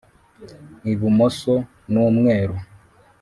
ibumoso 0.91 1.53
n' 1.91 1.95
umweru 2.07 2.55